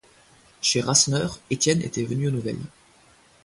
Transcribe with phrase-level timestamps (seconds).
[0.61, 2.57] Chez Rasseneur, Étienne était venu aux nouvelles.